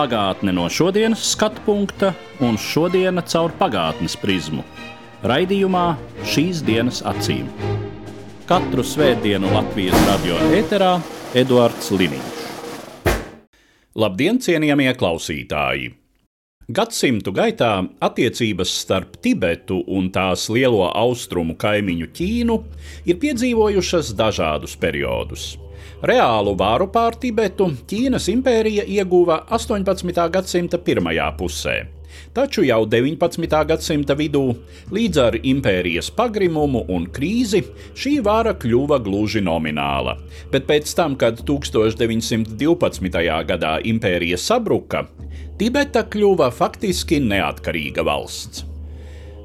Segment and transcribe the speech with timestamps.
[0.00, 4.62] Pagātne no šodienas skatu punkta un šodienas caur pagātnes prizmu.
[5.28, 5.82] Raidījumā
[6.24, 7.50] šīs dienas acīm.
[8.48, 10.94] Katru svētdienu Latvijas radio eterā
[11.36, 12.40] Eduards Liniņš.
[14.00, 15.92] Labdien, cienījamie klausītāji!
[16.72, 22.62] Gadsimtu gaitā attiecības starp Tibetu un tās lielo austrumu kaimiņu Ķīnu
[23.04, 25.58] ir piedzīvojušas dažādus periodus.
[26.00, 30.22] Reālu vāru pār Tibetu Ķīnas impērija ieguva 18.
[30.32, 31.74] gadsimta pirmajā pusē.
[32.32, 33.58] Taču jau 19.
[33.68, 34.46] gadsimta vidū,
[34.96, 37.60] līdz ar impērijas pagrimumu un krīzi,
[37.92, 40.16] šī vara kļuva gluži nomināla.
[40.50, 43.20] Bet pēc tam, kad 1912.
[43.52, 45.04] gadā impērija sabruka,
[45.60, 48.64] Tibeta kļuva faktiski neatkarīga valsts.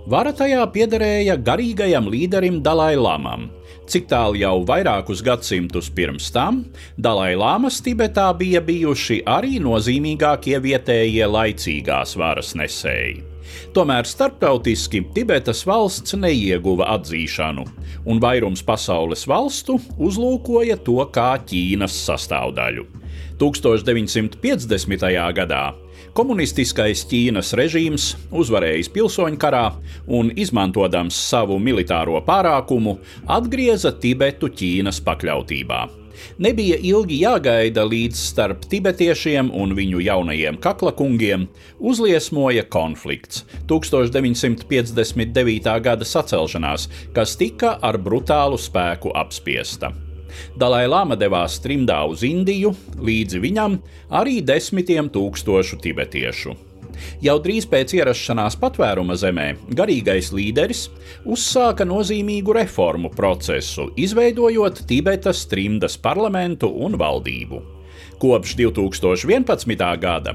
[0.07, 3.49] Vara tajā piederēja garīgajam līderim Dalai Lamam.
[3.85, 6.63] Cik tālu jau vairākus gadsimtus pirms tam,
[6.97, 13.21] Dalai Lamas Tibetā bija bijuši arī nozīmīgākie vietējie laicīgās varas nesēji.
[13.77, 17.67] Tomēr starptautiski Tibetas valsts neieguva atzīšanu,
[18.09, 22.87] un vairums pasaules valstu uzlūkoja to kā Ķīnas sastāvdaļu.
[23.37, 25.09] 1950.
[25.37, 25.63] gadā
[26.15, 29.65] komunistiskais Ķīnas režīms uzvarējis pilsoņu karā
[30.07, 32.97] un, izmantojams savu militāro pārākumu,
[33.37, 35.81] atgrieza Tibetu Ķīnas pakļautībā.
[36.39, 41.47] Nebija ilgi jāgaida, līdz starp tibetiešiem un viņu jaunajiem kaklakungiem
[41.79, 45.79] uzliesmoja konflikts 1959.
[45.83, 50.04] gada sacelšanās, kas tika ar brutālu spēku apspiesta.
[50.59, 53.77] Dalai Lama devās trimdā uz Indiju, līdzi viņam
[54.21, 56.55] arī desmitiem tūkstošu tibetiešu.
[57.23, 60.87] Jau drīz pēc ierašanās patvēruma zemē garīgais līderis
[61.27, 67.74] uzsāka nozīmīgu reformu procesu, izveidojot Tibetas trimdas parlamentu un valdību.
[68.25, 69.99] Kopš 2011.
[70.01, 70.31] gada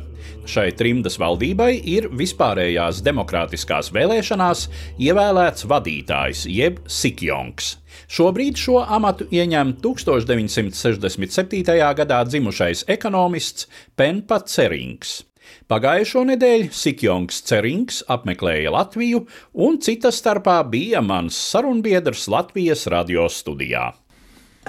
[0.47, 4.61] šai trimdas valdībai ir vispārējās demokrātiskās vēlēšanās
[5.03, 7.73] ievēlēts vadītājs jeb Sikjongs.
[8.07, 11.75] Šobrīd šo amatu ieņem 1967.
[11.99, 13.67] gadā dzimušais ekonomists
[13.99, 15.25] Penpa Cerings.
[15.67, 19.25] Pagājušo nedēļu Sikjongs Cerings apmeklēja Latviju
[19.67, 23.91] un cita starpā bija mans sarunbiedrs Latvijas radio studijā.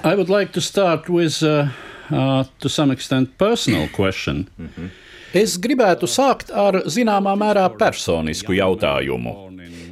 [0.01, 1.69] I would like to start with, uh,
[2.11, 4.47] uh, to some extent, personal question.
[4.57, 4.89] Mm -hmm.
[5.33, 9.51] Es gribētu sākt ar zināmā mērā personisku jautājumu.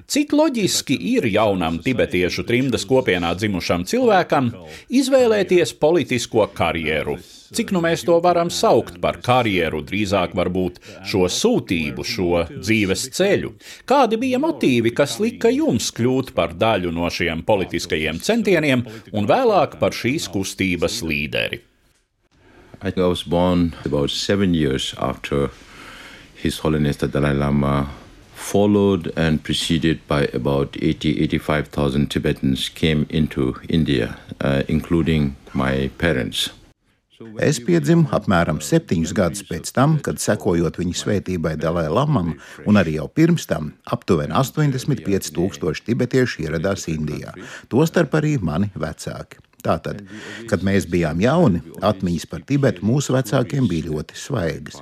[0.09, 4.49] Cik loģiski ir jaunam tibetiešu trimdas kopienā dzimušam cilvēkam
[4.89, 7.15] izvēlēties politisko karjeru?
[7.55, 13.53] Cik nu mēs to varam saukt par karjeru, drīzāk varbūt šo sūtību, šo dzīves ceļu?
[13.89, 19.79] Kādi bija motīvi, kas lika jums kļūt par daļu no šiem politiskajiem centieniem un vēlāk
[19.79, 21.68] par šīs kustības līderi?
[22.81, 25.49] I was born about seven years after
[26.35, 27.89] His Holiness the Dalai Lama,
[28.33, 36.51] followed and preceded by about 80 85,000 Tibetans, came into India, uh, including my parents.
[37.43, 42.31] Es piedzimu apmēram septiņus gadus pēc tam, kad sekojot viņa svētībai Dalai Lamam,
[42.63, 47.35] un arī jau pirms tam aptuveni 85,000 tibetiešu ieradās Indijā,
[47.67, 49.43] tostarp arī mani vecāki.
[49.59, 49.99] Tātad,
[50.47, 54.77] kad mēs bijām jauni, atmiņas par Tibetu mūsu vecākiem bija ļoti svaigas.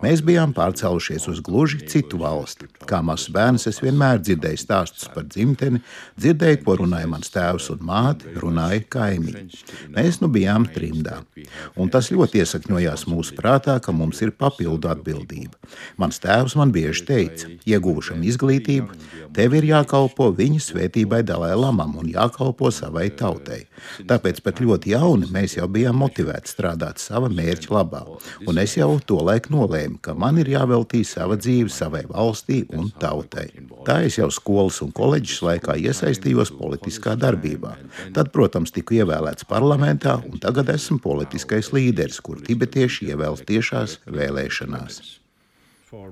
[0.00, 2.70] Mēs bijām pārcēlušies uz gluži citu valsti.
[2.88, 5.82] Kā mazs bērns, es vienmēr dzirdēju stāstus par dzimteni,
[6.16, 9.44] dzirdēju, ko runāja mans tēvs un māte, runāja kaimiņi.
[9.92, 11.20] Mēs nu bijām trimdā.
[11.76, 15.60] Un tas ļoti iesakņojās mūsu prātā, ka mums ir papildu atbildība.
[16.00, 18.88] Mans tēvs man bieži teica, iegūšam izglītību,
[19.36, 23.64] tev ir jākalpo viņa svētībai Dalai Lamam un jākalpo savai tautai.
[24.14, 28.02] Tāpēc pat ļoti jauni mēs jau bijām motivēti strādāt sava mērķa labā.
[28.46, 32.92] Un es jau to laiku nolēmu, ka man ir jāveltī sava dzīve savai valstī un
[33.02, 33.48] tautai.
[33.88, 37.74] Tā es jau skolas un koledžas laikā iesaistījos politiskā darbībā.
[38.14, 45.23] Tad, protams, tiku ievēlēts parlamentā, un tagad esmu politiskais līderis, kur tibetieši ievēl tiešās vēlēšanās.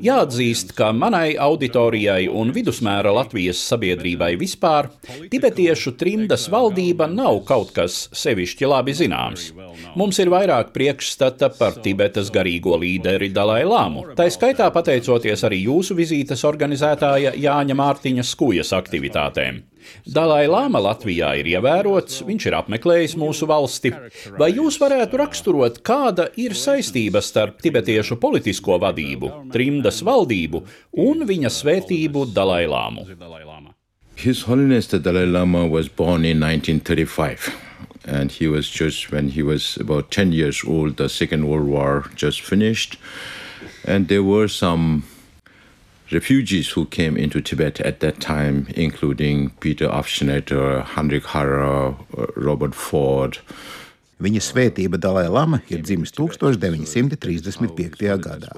[0.03, 4.89] Jāatzīst, ka manai auditorijai un vidusmēra Latvijas sabiedrībai vispār
[5.33, 9.51] tibetiešu trimdas valdība nav kaut kas sevišķi labi zināms.
[9.99, 15.99] Mums ir vairāk priekšstata par Tibetas garīgo līderi Dalai Lāmu, tā skaitā pateicoties arī jūsu
[15.99, 19.63] vizītes organizētāja Jāņa Mārtiņa Skujas aktivitātēm.
[20.07, 23.93] Dalai Lama Latvijā ir ievērots, viņš ir apmeklējis mūsu valsti.
[24.39, 30.65] Vai jūs varētu raksturot, kāda ir saistība starp tibetiešu politisko vadību, trimdas valdību
[31.05, 33.07] un viņa svētību Dalai Lāmu?
[34.15, 37.51] His Holiness the Dalai Lama was born in 1935.
[38.05, 42.11] And he was just, when he was about 10 years old, the Second World War
[42.15, 42.99] just finished.
[43.85, 45.05] And there were some
[46.13, 52.75] refugees who came into Tibet at that time, including Peter Afschneiter, Heinrich Harrer, uh, Robert
[52.75, 53.39] Ford,
[54.23, 58.19] Viņa svētība Dalai Lama ir dzimis 1935.
[58.23, 58.53] gadā.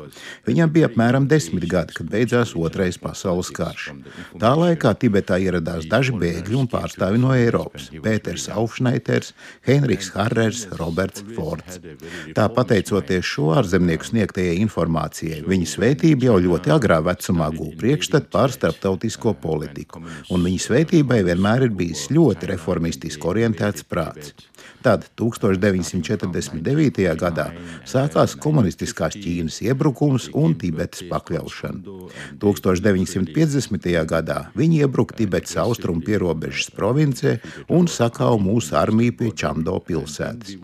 [0.45, 3.93] Viņam bija apmēram desmit gadi, kad beidzās Otrais pasaules karš.
[4.41, 9.33] Tā laikā Tibetā ieradās daži bēgļi un pārstāvi no Eiropas- Pēters Aufšneiters,
[9.67, 11.81] Heinrichs Harrers, Roberts Fords.
[12.37, 18.53] Tā pateicoties šo ārzemnieku sniegtajai informācijai, viņa svētība jau ļoti agrā vecumā gūta priekšstatu pār
[18.53, 24.35] starptautisko politiku, un viņa svētībai vienmēr ir bijis ļoti reformistiski orientēts prāts.
[24.85, 27.05] Tad 1949.
[27.17, 27.47] gadā
[27.89, 31.81] sākās komunistiskās Ķīnas iebrukums un Tibetas pakļaušana.
[32.43, 33.89] 1950.
[34.11, 37.39] gadā viņi iebruka Tibetas austrumu pierobežas provincē
[37.73, 40.59] un sakāva mūsu armiju pie Čamdo pilsētas.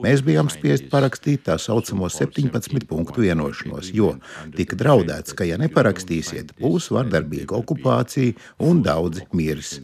[0.00, 4.14] Mēs bijām spiest parakstīt tā saucamo 17 punktu vienošanos, jo
[4.56, 9.76] tika draudēts, ka, ja neparakstīsiet, būs vardarbīga okupācija un daudzi mirs.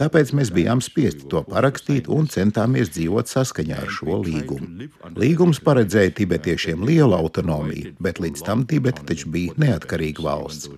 [0.00, 4.88] Tāpēc mēs bijām spiesti to parakstīt un centāmies dzīvot dzīvot saskaņā ar šo līgumu.
[5.16, 10.68] Līgums paredzēja tibetiešiem lielu autonomiju, bet līdz tam Tibeta taču bija neatkarīga valsts.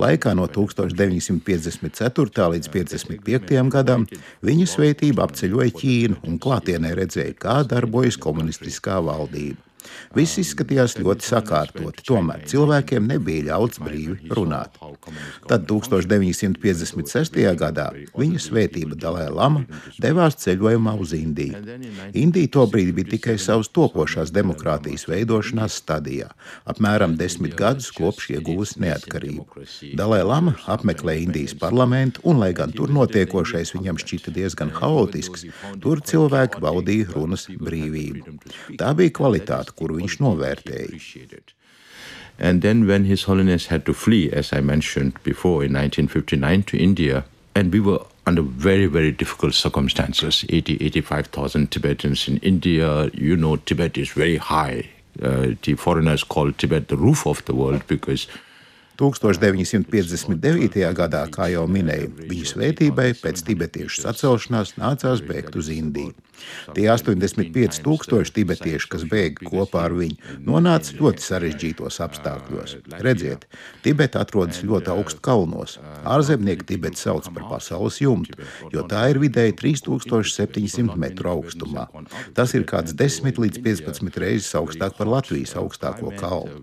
[0.00, 2.48] Laikā no 1954.
[2.56, 3.70] līdz 55.
[3.70, 4.06] gadam
[4.42, 9.60] viņa svētība apceļoja Ķīnu un klātienē redzēja, kā darbojas komunistiskā valdība.
[10.16, 14.78] Viss izskatījās ļoti sakārtoti, tomēr cilvēkiem nebija ļauts brīvi runāt.
[15.48, 17.42] Tad 1956.
[17.60, 19.64] gadā viņa svētība Dalai Lama
[20.02, 21.60] devās ceļojumā uz Indiju.
[22.16, 26.30] Indija tobrīd bija tikai savas topošās demokrātijas veidošanās stadijā,
[26.68, 29.66] apmēram desmit gadus kopš ieguvusi neatkarību.
[29.98, 35.46] Dalai Lama apmeklēja Indijas parlamentu, un, lai gan tur notiekošais viņam šķita diezgan haotisks,
[35.82, 38.36] tur cilvēki baudīja runas brīvību.
[38.80, 41.44] Tā bija kvalitāte, kuru viņš novērtēja.
[42.38, 46.76] And then, when His Holiness had to flee, as I mentioned before, in 1959 to
[46.76, 47.24] India,
[47.54, 53.10] and we were under very, very difficult circumstances 80, 85,000 Tibetans in India.
[53.14, 54.90] You know, Tibet is very high.
[55.22, 58.26] Uh, the foreigners call Tibet the roof of the world because
[58.98, 60.84] 1959.
[61.00, 66.14] gadā, kā jau minēju, viņa svētībai pēc tibetiešu sacelšanās nācās bēgt uz Indiju.
[66.74, 72.76] Tie 85,000 tibetieši, kas bēga kopā ar viņu, nonāca ļoti sarežģītos apstākļos.
[73.04, 73.46] Redziet,
[73.84, 75.78] Tibeta atrodas ļoti augstu kalnos.
[76.04, 78.40] Ārzemnieki Tibetu sauc par pasaules jumtu,
[78.72, 81.86] jo tā ir vidēji 3700 metru augstumā.
[82.36, 86.62] Tas ir kāds 10 līdz 15 reizes augstāk par Latvijas augstāko kalnu.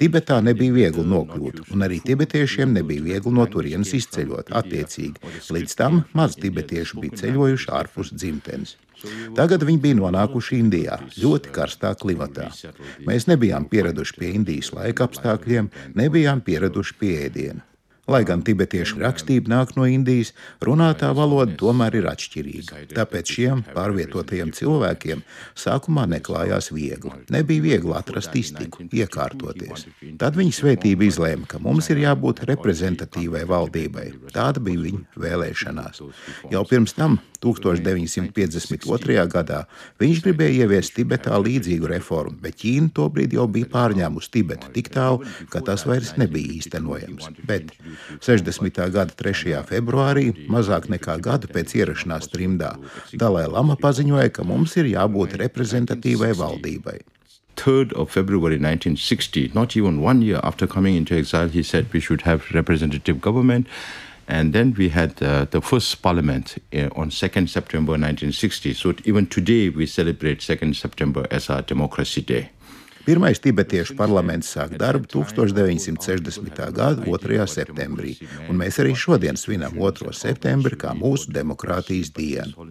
[0.00, 4.52] Tibetā nebija viegli nokļūt, un arī tibetiešiem nebija viegli no turienes izceļot.
[4.60, 8.76] Attiecīgi, līdz tam maz tibetiešu bija ceļojuši ārpus dzimtenes.
[9.36, 12.50] Tagad viņi bija nonākuši Indijā, ļoti karstā klimatā.
[13.06, 17.64] Mēs nebijām pieraduši pie Indijas laika apstākļiem, nebijām pieraduši pie ēdiena.
[18.10, 20.32] Lai gan tibetiešu rakstība nāk no Indijas,
[20.64, 22.80] runātā valoda tomēr ir atšķirīga.
[22.96, 25.22] Tāpēc šiem pārvietotajiem cilvēkiem
[25.58, 27.14] sākumā neklājās viegli.
[27.30, 29.86] Nebija viegli atrast iztiku, iekārtoties.
[30.18, 34.06] Tad viņa svētība izlēma, ka mums ir jābūt reprezentatīvai valdībai.
[34.34, 36.02] Tāda bija viņa vēlēšanās.
[36.50, 39.26] Jau pirms tam 1952.
[39.32, 39.62] gadā
[40.00, 45.24] viņš gribēja ieviest Tibetā līdzīgu reformu, bet Ķīna tobrīd jau bija pārņēmusi Tibetu tik tālu,
[45.52, 47.30] ka tas vairs nebija īstenojams.
[47.48, 47.72] Bet
[48.20, 48.90] 60.
[48.94, 49.60] gada 3.
[49.68, 52.74] februārī, mazāk nekā gadu pēc ierašanās trimdā,
[53.12, 57.00] Dalai Lama paziņoja, ka mums ir jābūt reprezentatīvai valdībai.
[57.56, 62.00] 3rd of February 1960, not even one year after coming into exile, he said we
[62.00, 63.66] should have representative government.
[64.26, 68.74] And then we had uh, the first parliament uh, on 2nd September 1960.
[68.74, 72.50] So even today we celebrate 2nd September as our democracy day.
[73.00, 76.58] Pirmais tibetiešu parlaments sāk darbu 1960.
[76.76, 77.46] gada 2.
[77.48, 78.12] septembrī,
[78.50, 80.12] un mēs arī šodien svinam 2.
[80.12, 82.66] septembri kā mūsu demokrātijas dienu.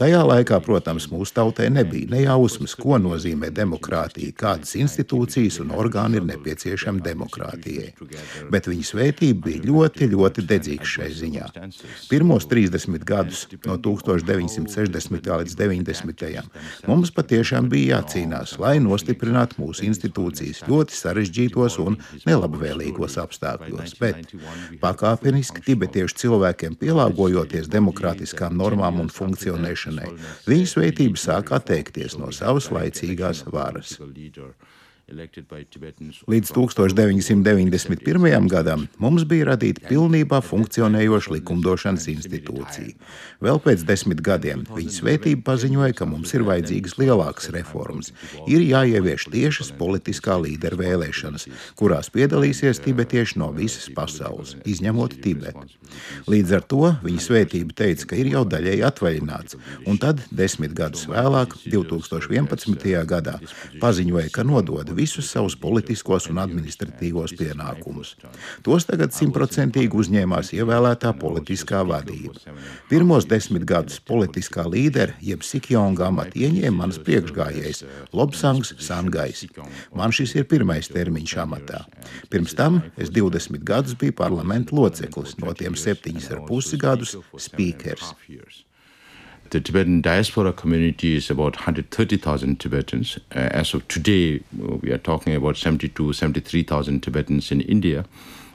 [0.00, 6.18] Tajā laikā, protams, mūsu tautai nebija ne jausmas, ko nozīmē demokrātija, kādas institūcijas un orgāni
[6.18, 7.92] ir nepieciešami demokrātijai.
[8.50, 11.52] Bet viņa svētība bija ļoti, ļoti dedzīga šai ziņā.
[12.10, 15.30] Pirmos 30 gadus, no 1960.
[15.44, 16.42] līdz 90.
[16.90, 24.34] mums patiešām bija jācīnās, lai nostiprinātu mūsu institūcijas ļoti sarežģītos un nelabvēlīgos apstākļos, bet
[24.82, 30.10] pakāpeniski tibetiešu cilvēkiem pielāgojoties demokrātiskām normām un funkcionēšanai,
[30.48, 33.96] viņu svētība sāk atteikties no savas laicīgās varas.
[35.10, 38.46] Līdz 1991.
[38.46, 42.94] gadam mums bija radīta pilnībā funkcionējoša likumdošanas institūcija.
[43.42, 48.12] Vēl pēc desmit gadiem viņa svētība paziņoja, ka mums ir vajadzīgas lielākas reformas.
[48.46, 51.48] Ir jāievieš tiešas politiskā līdera vēlēšanas,
[51.80, 55.66] kurās piedalīsies tibetieši no visas pasaules, izņemot Tibetu.
[56.30, 59.58] Līdz ar to viņa svētība teica, ka ir jau daļēji atvaļināts,
[59.90, 62.94] un tad desmit gadus vēlāk, 2011.
[63.10, 63.40] gadā,
[63.82, 68.14] paziņoja, ka nodod visus savus politiskos un administratīvos pienākumus.
[68.66, 72.36] Tos tagad simtprocentīgi uzņēmās ievēlētā politiskā vadība.
[72.90, 77.84] Pirmos desmit gadus politiskā līdera, jeb Sikjonga amatu ieņēma mans priekšgājējs
[78.16, 79.44] Lobsangs Sangais.
[79.96, 81.84] Man šis ir pirmais termiņš amatā.
[82.32, 87.16] Pirms tam es 20 gadus biju parlamenta loceklis, no tiem septiņus ar pusi gadus
[87.48, 88.14] spīkers.
[89.50, 93.18] The Tibetan diaspora community is about 130,000 Tibetans.
[93.34, 98.04] Uh, as of today, we are talking about 72, 73,000 Tibetans in India,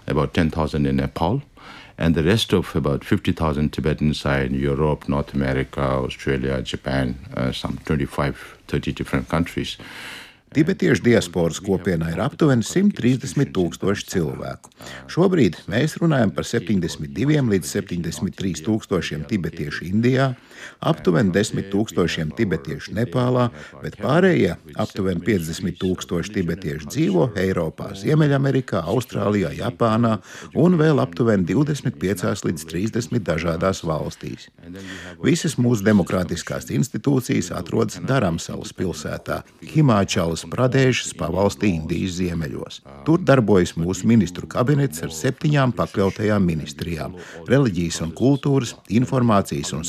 [0.08, 1.42] about 10,000 in Nepal,
[1.98, 7.52] and the rest of about 50,000 Tibetans are in Europe, North America, Australia, Japan, uh,
[7.52, 9.76] some 25, 30 different countries.
[10.56, 14.70] Tibetiešu diasporas kopienā ir aptuveni 130 tūkstoši cilvēku.
[15.12, 20.30] Šobrīd mēs runājam par 72 līdz 73 tūkstošiem tibetiešu Indijā,
[20.80, 23.50] aptuveni 10 tūkstošiem tibetiešu Nepālā,
[23.84, 30.18] bet pārējie aptuveni 50 tūkstoši tibetiešu dzīvo Eiropā, Ziemeļamerikā, Austrālijā, Japānā
[30.56, 34.50] un vēl aptuveni 25 līdz 30 dažādās valstīs.
[35.24, 39.42] Visas mūsu demokrātiskās institūcijas atrodas Daramsalas pilsētā,
[39.74, 42.82] Himāčalas Pradēšas pavalstī Indijas ziemeļos.
[43.08, 47.16] Tur darbojas mūsu ministru kabinets ar septiņām pakļautajām ministrijām-
[47.52, 49.84] reliģijas un kultūras, informācijas un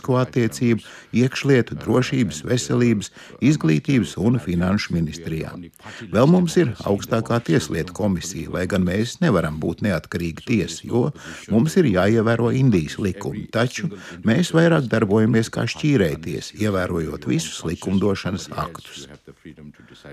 [0.00, 5.68] starptautisko attiecību, iekšlietu, drošības, veselības, izglītības un finanšu ministrijām.
[6.12, 11.12] Vēl mums ir augstākā tieslietu komisija, lai gan mēs nevaram būt neatkarīga tiesa, jo
[11.50, 13.48] mums ir jāievēro Indijas likumi.
[13.52, 13.90] Taču
[14.24, 19.08] mēs vairāk darbojamies kā šķīrēties, ievērojot visus likumdošanas aktus.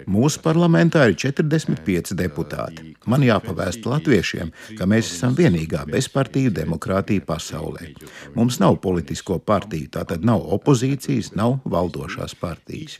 [0.09, 2.93] Mūsu parlamentā ir 45 deputāti.
[3.07, 7.91] Man jāpavēst latviešiem, ka mēs esam vienīgā bezpartiju demokrātija pasaulē.
[8.35, 12.97] Mums nav politisko partiju, tātad nav opozīcijas, nav valdošās partijas.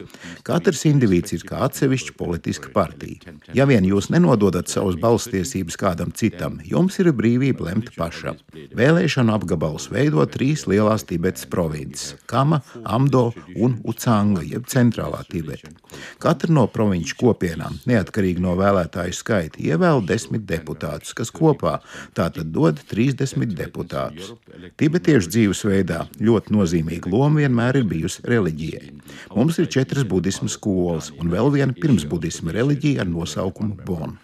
[0.48, 3.34] Katrs indivīds ir kā atsevišķa politiska partija.
[3.58, 8.38] Ja vien jūs nenododat savus balstiesības kādam citam, jums ir brīvība lemt pašam.
[8.78, 15.72] Vēlēšanu apgabals veido trīs lielās Tibetas provinces- Kama, Amdo un Ucanga, jeb centrālā Tibeta.
[16.20, 21.78] Katra no provinču kopienām, neatkarīgi no vēlētāju skaita, ievēl desmit deputātus, kas kopā
[22.18, 24.34] tātad dod 30 deputātus.
[24.78, 28.94] Tibetiešu dzīvesveidā ļoti nozīmīga loma vienmēr ir bijusi reliģijai.
[29.36, 34.18] Mums ir četras budismu skolas un vēl viena pirmsbudisma reliģija ar nosaukumu Bon.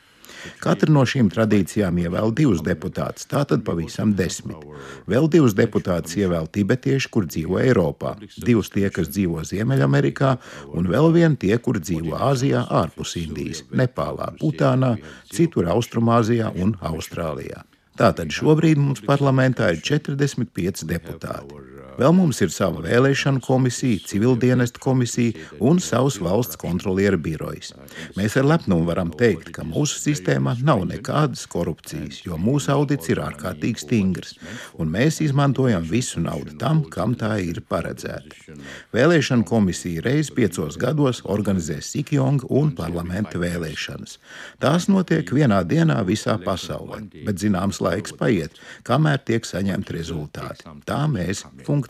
[0.64, 4.64] Katra no šīm tradīcijām ievēl divus deputātus, tātad pavisam desmit.
[5.10, 10.36] Vēl divus deputātus ievēl tibetieši, kur dzīvo Eiropā, divus tie, kas dzīvo Ziemeļamerikā,
[10.74, 14.96] un vēl vienu tie, kur dzīvo Āzijā, ārpus Indijas, Nepālā, Butānā,
[15.34, 17.64] citur Austrumāzijā un Austrālijā.
[18.00, 21.73] Tātad šobrīd mums parlamentā ir 45 deputāti.
[21.98, 27.74] Vēl mums ir sava vēlēšana komisija, civildienestu komisija un savs valsts kontroliera birojs.
[28.18, 33.22] Mēs ar lepnumu varam teikt, ka mūsu sistēmā nav nekādas korupcijas, jo mūsu audits ir
[33.24, 34.34] ārkārtīgi stingrs,
[34.82, 38.58] un mēs izmantojam visu naudu tam, kam tā ir paredzēta.
[38.96, 44.18] Vēlēšana komisija reiz piecos gados organizē Sikjonga un parlamenta vēlēšanas.
[44.64, 48.58] Tās notiek vienā dienā visā pasaulē, bet zināms laiks paiet,
[48.88, 50.70] kamēr tiek saņemti rezultāti.
[50.90, 51.83] Tā mēs funkcionējam.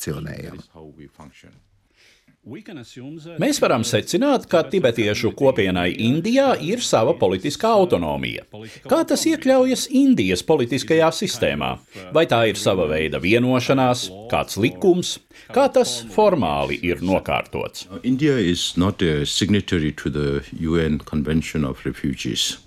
[3.39, 8.43] Mēs varam secināt, ka tibetiešu kopienai Indijā ir sava politiskā autonomija.
[8.91, 11.71] Kā tas iekļaujas Indijas politiskajā sistēmā?
[12.11, 15.15] Vai tā ir sava veida vienošanās, kāds likums,
[15.55, 17.87] kā tas formāli ir nokārtots?
[18.03, 22.57] India is not a signatory to the UN Convention of Refugees.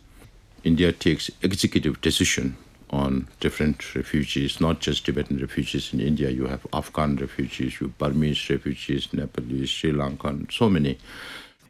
[0.64, 2.56] India takes executive decision
[2.90, 6.30] on different refugees, not just Tibetan refugees in India.
[6.30, 10.98] You have Afghan refugees, you have Burmese refugees, Nepalese, Sri Lankan, so many.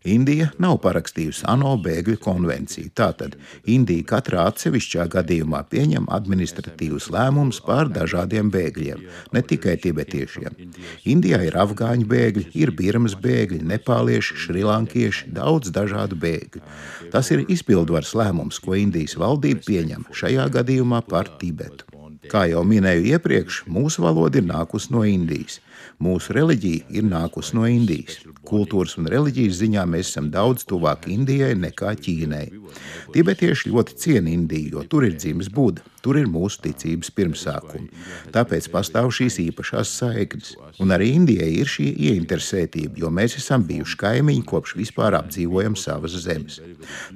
[0.07, 2.93] Indija nav parakstījusi ANO bēgļu konvenciju.
[2.97, 3.35] Tātad
[3.75, 9.03] Indija katrā atsevišķā gadījumā pieņem administratīvus lēmumus par dažādiem bēgļiem,
[9.35, 10.61] ne tikai tibetiešiem.
[11.11, 16.63] Indijā ir afgāņu bēgļi, ir birmas bēgļi, nepālieši, šrilankieši, daudz dažādu bēgļu.
[17.11, 21.96] Tas ir izpildvaras lēmums, ko Indijas valdība pieņem šajā gadījumā par Tibetu.
[22.31, 25.61] Kā jau minēju iepriekš, mūsu valoda ir nākusi no Indijas.
[26.03, 28.19] Mūsu reliģija ir nākusi no Indijas.
[28.47, 32.47] Kultūras un reliģijas ziņā mēs esam daudz tuvāk Indijai nekā Ķīnai.
[33.15, 37.91] Tibetieši ļoti ciena Indiju, jo tur ir dzimis Buda, tur ir mūsu ticības pirmsākumi.
[38.35, 40.53] Tāpēc pastāv šīs īpašās saiknes.
[40.83, 46.15] Un arī Indijai ir šī ieinteresētība, jo mēs esam bijuši kaimiņi kopš vispār apdzīvojam savas
[46.23, 46.61] zemes.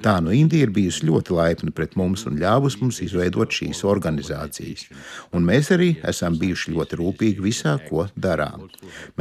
[0.03, 4.87] Tā nu Indija ir bijusi ļoti laipna pret mums un ļāvusi mums izveidot šīs organizācijas.
[5.31, 8.67] Un mēs arī esam bijuši ļoti rūpīgi visā, ko darām.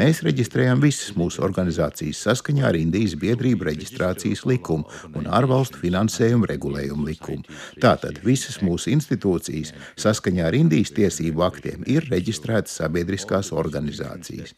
[0.00, 7.06] Mēs reģistrējam visas mūsu organizācijas saskaņā ar Indijas biedrību reģistrācijas likumu un ārvalstu finansējumu regulējumu
[7.12, 7.46] likumu.
[7.82, 9.59] Tātad visas mūsu institūcijas
[10.00, 14.54] saskaņā ar Indijas tiesību aktiem ir reģistrētas sabiedriskās organizācijas.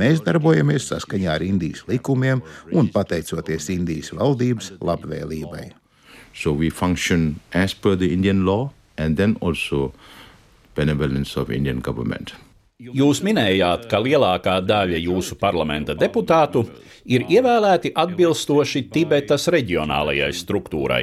[0.00, 5.70] Mēs darbojamies saskaņā ar Indijas likumiem un pateicoties Indijas valdības labvēlībai.
[6.34, 9.92] So we function as per the Indian law and then also
[10.74, 12.34] benevolence of Indian government.
[12.78, 16.60] Jūs minējāt, ka lielākā daļa jūsu parlamenta deputātu
[17.10, 21.00] ir ievēlēti atbilstoši Tibetas reģionālajai struktūrai.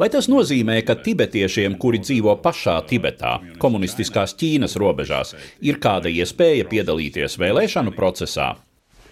[0.00, 6.64] Vai tas nozīmē, ka tibetiešiem, kuri dzīvo pašā Tibetā, komunistiskās Ķīnas robežās, ir kāda iespēja
[6.70, 8.54] piedalīties vēlēšanu procesā?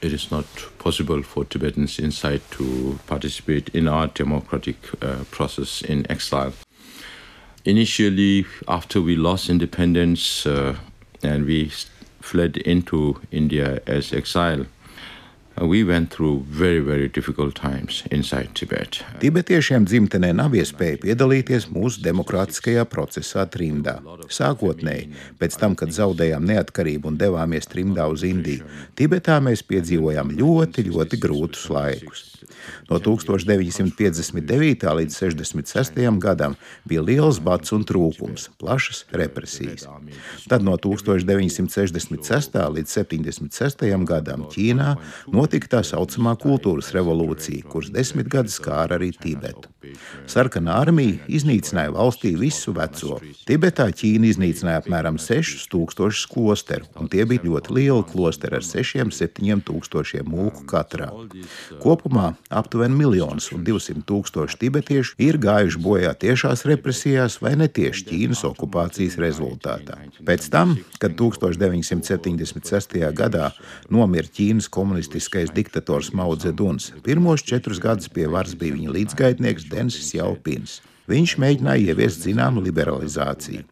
[0.01, 0.47] It is not
[0.79, 6.55] possible for Tibetans inside to participate in our democratic uh, process in exile.
[7.67, 10.77] Initially, after we lost independence uh,
[11.23, 11.69] and we
[12.27, 14.67] fled into India as exile,
[19.23, 23.95] Tibetiešiem dzimtenē nav iespēja piedalīties mūsu demokrātiskajā procesā trimdā.
[24.29, 25.09] Sākotnēji,
[25.41, 28.69] pēc tam, kad zaudējām neatkarību un devāmies trimdā uz Indiju,
[29.01, 32.27] Tibetā mēs piedzīvojām ļoti, ļoti grūtus laikus.
[32.91, 34.85] No 1959.
[34.99, 35.99] līdz 66.
[36.23, 36.55] gadam
[36.87, 39.87] bija liels bats un trūkums, plašas represijas.
[40.51, 42.61] Tad no 1966.
[42.77, 43.87] līdz 76.
[44.07, 44.93] gadam Ķīnā
[45.47, 49.71] notika tā saucamā kultūras revolūcija, kuras desmit gadus skāra arī Tibetu.
[50.27, 53.21] Sarkanā armija iznīcināja valstī visu veco.
[53.47, 60.27] Tibetā Ķīna iznīcināja apmēram 6000 klosteru, un tie bija ļoti lieli klosteri ar 6-7 tūkstošiem
[60.31, 61.11] mūku katrā.
[61.83, 68.43] Kopumā aptuveni miljons un 200 tūkstoši tibetiešu ir gājuši bojā tiešās represijās vai netieši Ķīnas
[68.51, 70.01] okupācijas rezultātā.
[70.27, 72.99] Pēc tam, kad 1976.
[73.15, 73.53] gadā
[73.93, 74.71] nomira Ķīnas
[75.37, 80.81] komunistiskais diktators Mao Zeduns, pirmos četrus gadus pie varas bija viņa līdzgaitnieks Densis Jaupins.
[81.07, 83.63] Viņš mēģināja ieviest zināmu liberalizāciju.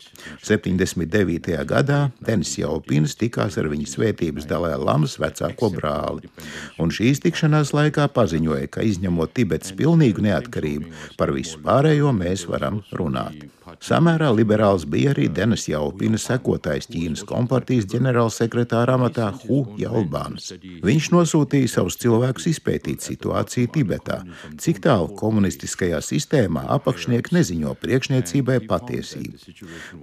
[0.44, 1.56] 79.
[1.66, 6.30] gadā Denis Jaupins tikās ar viņa svētības Dalai Lamas vecāko brāli,
[6.78, 12.84] un šīs tikšanās laikā paziņoja, ka izņemot Tibetas pilnīgu neatkarību, par visu pārējo mēs varam
[12.92, 13.48] runāt.
[13.82, 20.44] Samērā liberāls bija arī Denis Jaupina sekotājs Ķīnas kompartijas ģenerālsekretāra amatā Hu Jaubāns.
[20.84, 24.18] Viņš nosūtīja savus cilvēkus izpētīt situāciju Tibetā,
[24.60, 29.36] cik tālu komunistiskajā sistēmā apakšnieki neziņo priekšniecībai patiesību.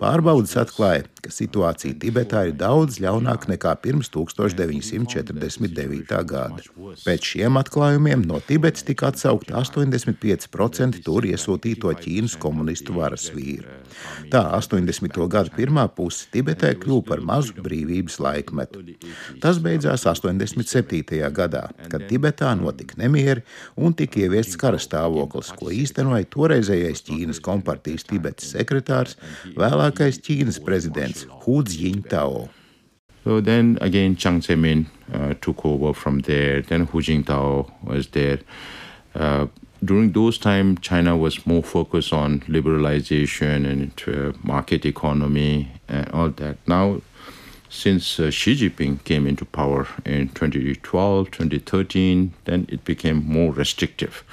[0.02, 6.16] Pārbaudas atklāja, ka situācija Tibetā ir daudz ļaunāka nekā pirms 1949.
[6.34, 6.62] gada.
[7.06, 13.61] Pēc šiem atklājumiem no Tibetas tika atsaukti 85% tur iesūtīto Ķīnas komunistu varas vīru.
[14.32, 15.18] Tā 80.
[15.32, 18.84] gada pirmā puse Tibetē kļuva par mazu brīvības laikmetu.
[19.44, 21.20] Tas beidzās 87.
[21.36, 23.46] gadā, kad Tibetā notika nemieri
[23.76, 29.20] un tika ieviests karastāvoklis, ko īstenoja toreizējais Ķīnas kompartijas Tibetas sekretārs,
[29.58, 32.50] vēlākais Ķīnas prezidents Hūds Jiņtao.
[33.24, 36.62] So then again, Chiang Zemin uh, took over from there.
[36.62, 38.40] Then Hu Jintao was there.
[39.14, 39.46] Uh,
[39.84, 46.30] during those times, China was more focused on liberalization and uh, market economy and all
[46.30, 46.58] that.
[46.68, 47.02] Now,
[47.72, 54.26] Since uh, Xi Jinping came into power in 2012, 2013, then it became more restrictive.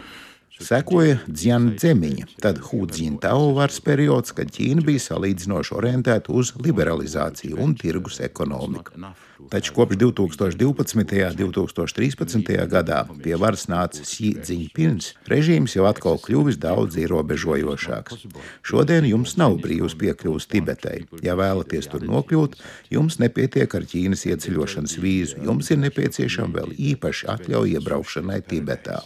[0.58, 8.18] Sekoja Dziandzemiņa, tad Hudzintao varas periods, kad Ķīna bija salīdzinoši orientēta uz liberalizāciju un tirgus
[8.26, 8.98] ekonomiku.
[9.46, 11.44] Taču kopš 2012.
[11.44, 12.66] un 2013.
[12.66, 18.27] gadā pie varas nāca Jinpings, režīms jau atkal kļuvis daudz ierobežojošāks.
[18.66, 21.05] Šodien jums nav brīvs piekļuvis Tibetei.
[21.22, 22.59] Ja vēlaties tur nokļūt,
[22.90, 29.05] jums nepietiek ar Ķīnas ieceļošanas vīzu, jums ir nepieciešama vēl īpaša atļauja iebraukšanai Tibetā.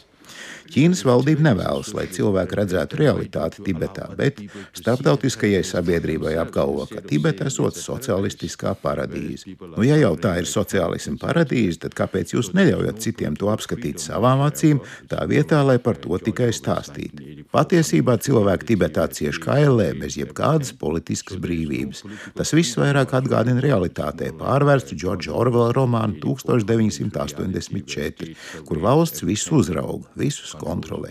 [0.72, 4.40] Ķīnas valdība nevēlas, lai cilvēki redzētu realitāti Tibetā, bet
[4.78, 9.52] starptautiskajai sabiedrībai apgalvo, ka Tibeta esot socialistiskā paradīze.
[9.61, 14.40] Nu, ja jau tā ir sociālisma paradīze, tad kāpēc jūs neļaujat citiem to apskatīt savām
[14.46, 14.80] acīm,
[15.11, 17.44] tā vietā, lai par to tikai stāstītu?
[17.52, 21.98] Patiesībā cilvēki Tibetā cieši kā ellē, bez jebkādas politiskas brīvības.
[22.38, 28.32] Tas viss vairāk atgādina realitātē pārvērstu Džordža Orvela romānu 1984,
[28.68, 31.09] kur valsts visu uzrauga, visus kontrole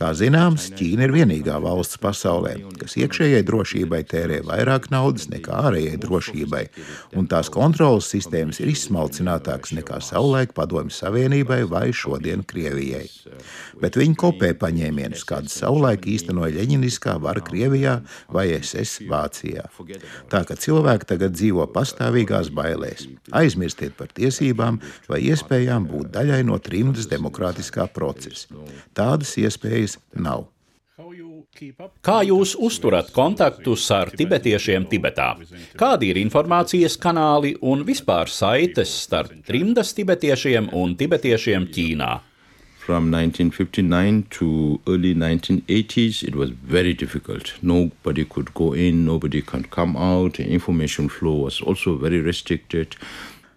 [0.00, 5.98] Kā zināms, Ķīna ir vienīgā valsts pasaulē, kas iekšējai drošībai tērē vairāk naudas nekā ārējai
[6.00, 6.62] drošībai,
[7.20, 13.02] un tās kontrolas sistēmas ir izsmalcinātākas nekā savulaik Padomju Savienībai vai šodien Krievijai.
[13.80, 17.98] Bet viņi kopē paņēmienus, kādus savulaik īstenoja Ļeņiniskā vara Krievijā
[18.32, 19.66] vai SS Vācijā.
[20.32, 23.04] Tā ka cilvēki tagad dzīvo pastāvīgās bailēs.
[23.36, 24.80] Aizmirstiet par tiesībām
[25.12, 28.48] vai iespējām būt daļai no trimdas demokrātiskā procesa.
[28.96, 30.48] Tādas iespējas nav.
[32.04, 35.30] Kā jūs uzturat kontaktus ar tibetiešiem Tibetā?
[35.80, 42.10] Kādi ir informācijas kanāli un vispār saites starp trimdas tibetiešiem un tibetiešiem Ķīnā?
[42.80, 47.52] From 1959 to early 1980s, it was very difficult.
[47.62, 50.40] Nobody could go in, nobody could come out.
[50.40, 52.96] Information flow was also very restricted.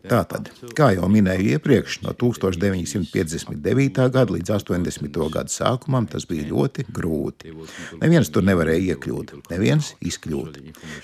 [0.04, 4.02] Tātad, kā jau minēju iepriekš, no 1959.
[4.12, 5.20] gada līdz 80.
[5.32, 7.54] gada sākumam tas bija ļoti grūti.
[8.02, 10.60] Neviens tur nevarēja iekļūt, neviens izkļūt.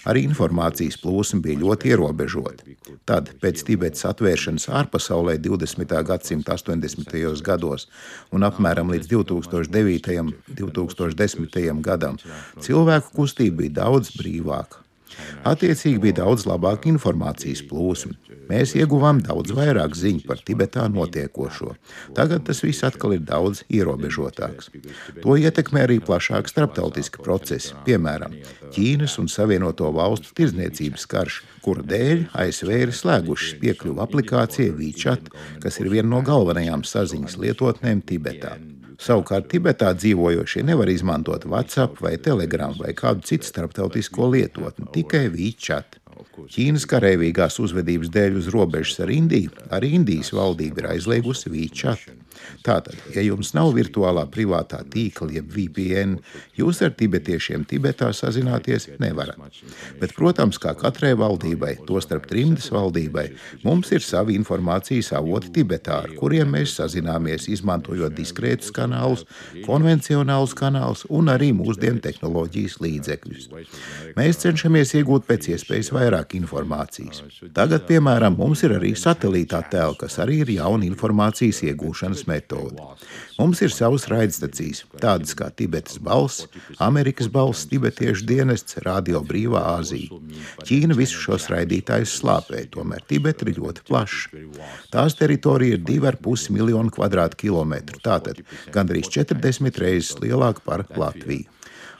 [0.10, 2.68] Arī informācijas plūsma bija ļoti ierobežota.
[3.08, 5.96] Tad, pēc Tibetas atvēršanas ārpasaulē 20.
[6.12, 7.16] gadsimta 80.
[7.48, 7.88] gados
[8.36, 10.20] un apmēram līdz 2009.
[10.26, 11.82] un 2010.
[11.88, 12.20] gadam,
[12.60, 14.89] cilvēku kustība bija daudz brīvāka.
[15.48, 18.16] Attiecīgi bija daudz labāka informācijas plūsma.
[18.50, 21.76] Mēs ieguvām daudz vairāk ziņu par Tibetā notiekošo.
[22.18, 24.72] Tagad tas viss atkal ir daudz ierobežotāks.
[25.22, 28.34] To ietekmē arī plašāk starptautiski procesi, piemēram,
[28.74, 35.82] Ķīnas un Savienoto Valstu tirdzniecības karš, kura dēļ ASV ir slēgušas piekļuvu aplikācijai WeChat, kas
[35.84, 38.58] ir viena no galvenajām saziņas lietotnēm Tibetā.
[39.00, 46.02] Savukārt Tibetā dzīvojošie nevar izmantot WhatsApp vai Telegram vai kādu citu starptautisko lietotni, tikai WeChat.
[46.52, 52.10] Ķīnas karavīgās uzvedības dēļ uz robežas ar Indiju arī Indijas valdība ir aizliegusi WeChat.
[52.66, 56.18] Tātad, ja jums nav virtuālā privātā tīkla, jeb VPN,
[56.60, 59.40] jūs ar tibetiešiem Tibetā sazināties nevarat.
[60.02, 63.30] Bet, protams, kā katrai valdībai, tostarp trimdas valdībai,
[63.64, 69.26] mums ir savi informācijas avoti Tibetā, ar kuriem mēs sazināmies, izmantojot diskrētus kanālus,
[69.66, 73.50] konvencionālus kanālus un arī mūsdienu tehnoloģijas līdzekļus.
[74.20, 77.24] Mēs cenšamies iegūt pēc iespējas vairāk informācijas.
[77.56, 82.80] Tagad, piemēram, mums ir arī satelīta attēli, kas arī ir jauna informācijas iegūšanas metode.
[83.40, 86.48] Mums ir savas raidstacijas, tādas kā Tibetas balss,
[86.84, 90.20] Amerikas balss, Tibetiešu dienests, Radio Brīvā Āzija.
[90.64, 94.44] Ķīna visus šos raidītājus slāpē, tomēr Tibeta ir ļoti plaša.
[94.94, 98.44] Tās teritorija ir 2,5 miljonu kvadrātkilometru, tātad
[98.76, 101.59] gandrīz 40 reizes lielāka par Latviju.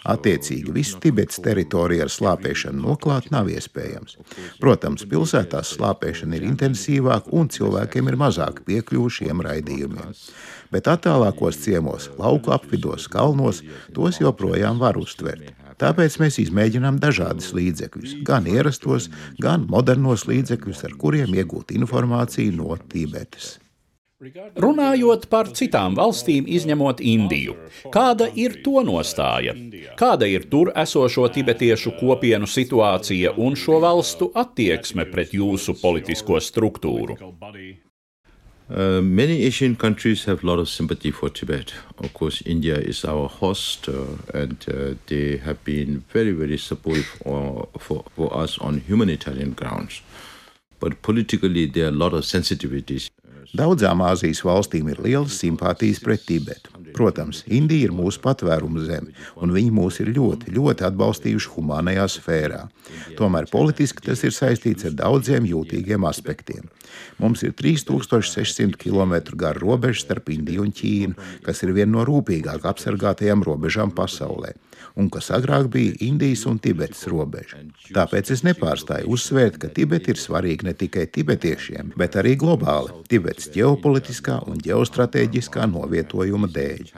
[0.10, 4.18] Attiecīgi, visu Tibetas teritoriju ar slāpēšanu noklāt nav iespējams.
[4.62, 10.18] Protams, pilsētās slāpēšana ir intensīvāka un cilvēkiem ir mazāk piekļuvu šiem raidījumiem.
[10.74, 13.64] Bet attālākos ciemos, lauku apvidos, kalnos
[13.96, 15.54] tos joprojām var uztvert.
[15.80, 19.08] Tāpēc mēs izmēģinām dažādus līdzekļus, gan ierastos,
[19.40, 23.56] gan modernos līdzekļus, ar kuriem iegūt informāciju no Tibetas.
[24.20, 27.54] Runājot par citām valstīm, izņemot Indiju,
[27.94, 29.54] kāda ir to nostāja?
[29.96, 37.16] Kāda ir tur esošo tibetiešu kopienu situācija un šo valstu attieksme pret jūsu politisko struktūru?
[38.70, 41.74] Uh, many Asian countries have a lot of sympathy for Tibet.
[41.98, 44.04] Of course, India is our host, uh,
[44.34, 50.02] and uh, they have been very, very supportive for, for, for us on humanitarian grounds.
[50.80, 53.10] But politically, there are a lot of sensitivities.
[53.50, 56.70] Daudzām Āzijas valstīm ir lielas simpātijas pret Tibetu.
[56.94, 62.62] Protams, Indija ir mūsu patvēruma zeme, un viņi mūs ir ļoti, ļoti atbalstījuši humānajā sfērā.
[63.18, 66.70] Tomēr politiski tas ir saistīts ar daudziem jūtīgiem aspektiem.
[67.22, 72.66] Mums ir 3600 km gara robeža starp Indiju un Ķīnu, kas ir viena no rūpīgāk
[72.70, 74.54] apsargātajām robežām pasaulē
[75.00, 77.62] un kas agrāk bija Indijas un Tibetas robeža.
[77.96, 83.50] Tāpēc es nepārstāju uzsvērt, ka Tibeta ir svarīga ne tikai tibetiešiem, bet arī globāli Tibetas
[83.56, 86.92] ģeopolitiskā un ģeostrateģiskā novietojuma dēļ.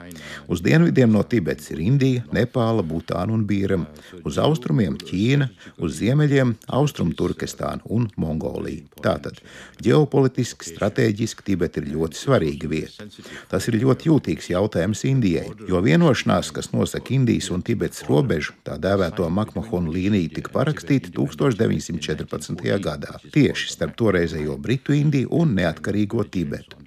[0.52, 3.88] Uz dienvidiem no Tibetas ir Indija, Nepāla, Butāna un Bīrama,
[4.26, 5.48] uz austrumiem Ķīna,
[5.82, 8.88] uz ziemeļiem Austrum Turkestāna un Mongolija.
[9.02, 9.40] Tātad
[9.82, 13.08] ģeopolitiski, strateģiski Tibeta ir ļoti svarīga vieta.
[13.50, 18.54] Tas ir ļoti jūtīgs jautājums Indijai, jo vienošanās, kas nosaka Indijas un Tibetas Tibets robežu,
[18.64, 22.64] tā dēvēto Makmahonu līniju, tika parakstīta 1914.
[22.80, 26.80] gadā tieši starp toreizējo Britu Indiju un neatkarīgo Tibetu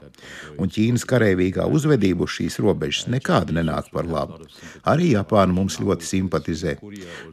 [0.62, 4.42] un Ķīnas karavīgā uzvedība uz šīs robežas nekāda nenāk par labu.
[4.88, 6.76] Arī Japāna mums ļoti simpatizē.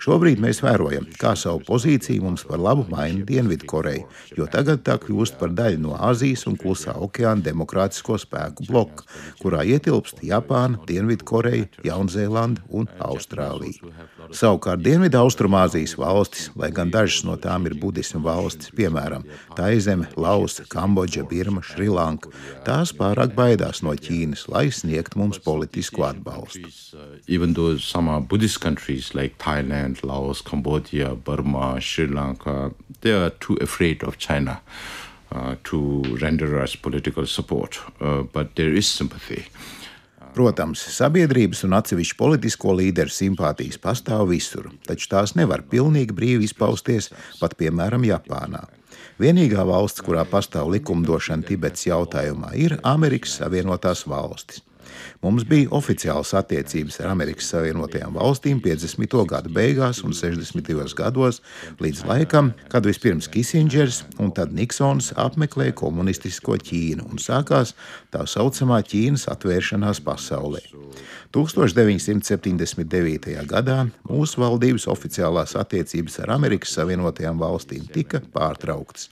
[0.03, 5.39] Šobrīd mēs vērojam, kā savu pozīciju mums par labu maina Dienvidkoreja, jo tagad tā kļūst
[5.41, 9.07] par daļu no Āzijas un Klusā okeāna demokrātisko spēku bloka,
[9.43, 13.93] kurā ietilpst Japāna, Dienvidkoreja, Jaunzēlanda un Austrālija.
[14.33, 19.27] Savukārt Dienvidu Austrumāzijas valstis, lai gan dažas no tām ir budismu valstis, piemēram,
[19.59, 22.31] Taizeme, Lausa, Kambodža, Birma, Šrilanka,
[22.83, 26.67] tās pārāk baidās no Ķīnas, lai sniegtu mums politisku atbalstu.
[27.29, 33.31] Even though some are Buddhist countries like Thailand, Laos, Cambodia, Burma, Sri Lanka, they are
[33.31, 34.61] too afraid of China.
[35.33, 39.47] Uh, to render us political support, uh, but there is sympathy.
[40.37, 47.09] Protams, sabiedrības un atsevišķu politisko līderu simpātijas pastāv visur, taču tās nevar pilnīgi brīvi izpausties
[47.41, 48.67] pat piemēram Japānā.
[49.23, 54.63] Vienīgā valsts, kurā pastāv likumdošana Tibetas jautājumā, ir Amerikas Savienotās valstis.
[55.23, 59.13] Mums bija oficiāls attiecības ar Amerikas Savienotajām valstīm 50.
[59.31, 60.73] gadu beigās un 60.
[60.99, 61.39] gados,
[61.79, 67.71] līdz laikam, kad vispirms Kisingers un tad Niksons apmeklēja komunistisko Ķīnu un sākās
[68.11, 70.59] tā saucamā Ķīnas atvēršanās pasaulē.
[71.33, 73.33] 1979.
[73.49, 79.09] gadā mūsu valdības oficiālās attiecības ar Amerikas Savienotajām valstīm tika pārtrauktas,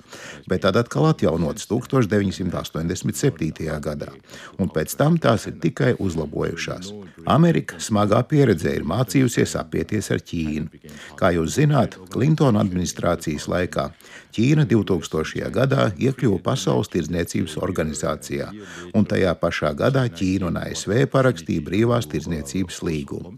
[0.51, 3.79] bet tad atkal atjaunotas 1987.
[3.87, 4.11] gadā,
[4.59, 6.93] un pēc tam tās ir tikai uzlabojušās.
[7.29, 10.81] Amerika smagā pieredzē ir mācījusies apieties ar Ķīnu.
[11.21, 13.91] Kā jūs zināt, Klintona administrācijas laikā
[14.31, 15.51] Ķīna 2000.
[15.51, 18.47] gadā iekļuva Pasaules tirdzniecības organizācijā,
[18.95, 23.35] un tajā pašā gadā Ķīna un ASV parakstīja brīvās tirdzniecības līgumu.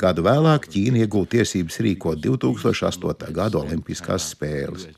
[0.00, 3.28] Gadu vēlāk Ķīna iegūta tiesības rīkot 2008.
[3.36, 4.88] gada Olimpiskās spēles.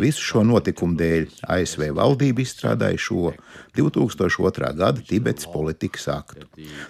[0.00, 3.34] Visu šo notikumu dēļ ASV valdība izstrādāja šo
[3.76, 4.72] 2002.
[4.80, 6.39] gada Tibetas politikas aktu.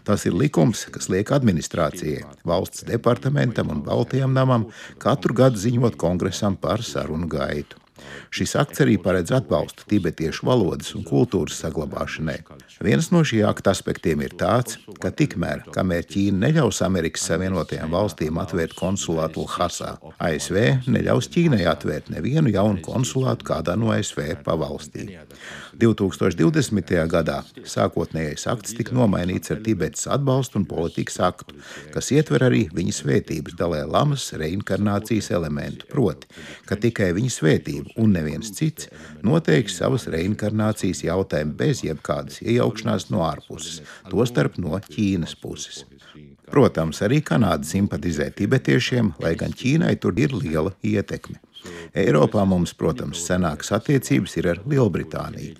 [0.06, 4.68] Tas ir likums, kas liek administrācijai, valsts departamentam un Baltijam namam
[5.02, 7.78] katru gadu ziņot kongresam par sarunu gaitu.
[8.30, 12.38] Šis akts arī paredz atbalstu tibetiešu valodas un kultūras saglabāšanai.
[12.84, 18.38] Viens no šī akta aspektiem ir tāds, ka tikmēr, kamēr Ķīna neļaus Amerikas Savienotajām valstīm
[18.42, 25.08] atvērt konsulātu Lhasā, ASV neļaus Ķīnai atvērt nevienu jaunu konsulātu kādā no ASV pavalstī.
[25.80, 26.90] 2020.
[27.08, 31.56] gadā sākotnējais akts tika nomainīts ar Tibetas atbalstu un politikas aktu,
[31.94, 36.28] kas ietver arī viņa svētības Dalai Lamas reinkarnācijas elementu, proti,
[36.68, 38.88] ka tikai viņa svētība un neviens cits
[39.26, 45.84] noteiks savas reinkarnācijas jautājumu bez jebkādas iejaukšanās no ārpuses, tostarp no Ķīnas puses.
[46.50, 51.38] Protams, arī Kanāda simpatizē tibetiešiem, lai gan Ķīnai tur ir liela ietekme.
[51.96, 55.52] Eiropā mums, protams, senākas attiecības ir ar Lielbritāniju.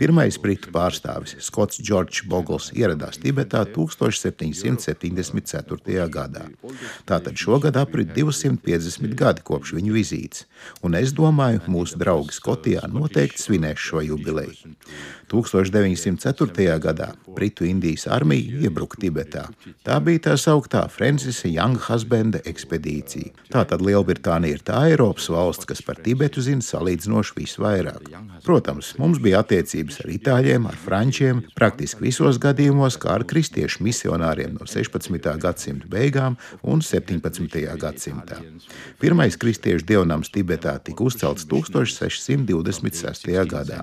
[0.00, 6.08] Pirmais britu pārstāvis, Skots Džordžs Bogls, ieradās Tibetā 1774.
[6.16, 6.44] gadā.
[7.08, 10.40] Tātad šogad aprit 250 gadi kopš viņa vizītes,
[10.82, 14.73] un es domāju, mūsu draugi Skotijā noteikti svinēs šo jubileju.
[15.32, 16.78] 1904.
[16.78, 19.46] gadā Britu Indijas armija iebruka Tibetā.
[19.86, 23.32] Tā bija tā sauktā Francisa Young Husbanda ekspedīcija.
[23.54, 28.10] Tātad Lielbritānija ir tā Eiropas valsts, kas par Tibetu zina salīdzinoši visvairāk.
[28.44, 34.58] Protams, mums bija attiecības ar itāļiem, ar frančiem, praktiski visos gadījumos, kā ar kristiešu misionāriem
[34.58, 35.30] no 16.
[35.40, 37.62] gadsimta beigām un 17.
[37.80, 38.42] gadsimtā.
[39.00, 43.30] Pirmais kristiešu dievnams Tibetā tika uzcelts 1626.
[43.48, 43.80] gadā.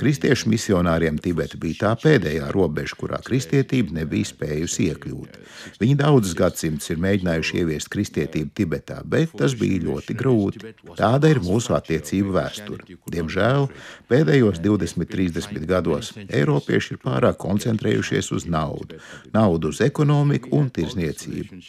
[0.00, 5.38] Kristiešu misionāriem Tibeta bija tā pēdējā robeža, kurā kristietība nebija spējusi iekļūt.
[5.78, 10.74] Viņi daudzus gadsimtus ir mēģinājuši ieviest kristietību Tibetā, bet tas bija ļoti grūti.
[10.98, 12.98] Tāda ir mūsu attiecību vēsture.
[13.14, 13.70] Diemžēl
[14.10, 19.00] Pēdējos 20-30 gados Eiropieši ir pārāk koncentrējušies uz naudu,
[19.34, 21.60] naudu uz ekonomiku un tirzniecību.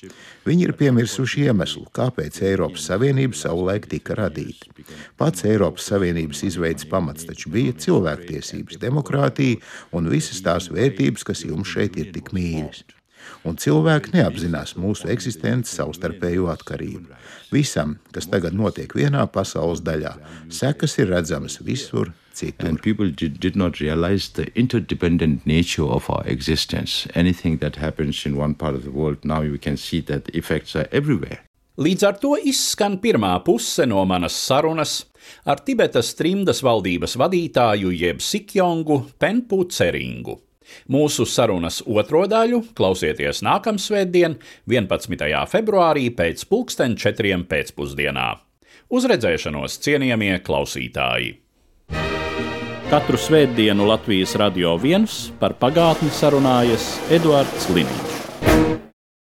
[0.47, 4.69] Viņi ir piemirsuši iemeslu, kāpēc Eiropas Savienība savulaik tika radīta.
[5.17, 9.61] Pats Eiropas Savienības izveids pamats taču bija cilvēktiesības, demokrātija
[9.97, 12.85] un visas tās vērtības, kas jums šeit ir tik mīļas
[13.47, 17.15] un cilvēki neapzinās mūsu eksistences savstarpējo atkarību.
[17.51, 20.13] Visam, kas tagad notiek vienā pasaules daļā,
[20.51, 22.13] sekas ir redzamas visur.
[22.37, 22.67] Citur.
[22.69, 27.07] And people did, did not realize the interdependent nature of our existence.
[27.15, 30.37] Anything that happens in one part of the world, now you can see that the
[30.37, 31.39] effects are everywhere.
[31.77, 35.03] Līdz ar to izskan pirmā puse no manas sarunas
[35.45, 40.39] ar Tibetas trimdas valdības vadītāju jeb Sikjongu Penpu Ceringu.
[40.91, 45.27] Mūsu sarunas otro daļu klausieties nākamā svētdien, 11.
[45.51, 48.29] februārī pēc pulksten četriem pēcpusdienā.
[48.87, 51.35] Uz redzēšanos, cienījamie klausītāji!
[52.87, 58.16] Katru svētdienu Latvijas radio viens par pagātni sarunājas Eduards Liniņš.